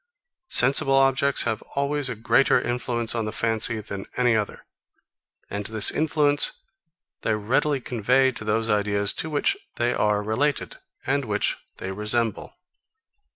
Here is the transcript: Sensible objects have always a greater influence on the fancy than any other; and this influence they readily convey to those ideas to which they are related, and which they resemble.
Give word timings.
Sensible 0.49 0.95
objects 0.95 1.43
have 1.43 1.61
always 1.75 2.09
a 2.09 2.15
greater 2.15 2.59
influence 2.59 3.13
on 3.13 3.25
the 3.25 3.31
fancy 3.31 3.79
than 3.81 4.07
any 4.17 4.35
other; 4.35 4.65
and 5.47 5.67
this 5.67 5.91
influence 5.91 6.63
they 7.21 7.35
readily 7.35 7.79
convey 7.79 8.31
to 8.31 8.43
those 8.43 8.67
ideas 8.67 9.13
to 9.13 9.29
which 9.29 9.55
they 9.75 9.93
are 9.93 10.23
related, 10.23 10.79
and 11.05 11.23
which 11.25 11.55
they 11.77 11.91
resemble. 11.91 12.57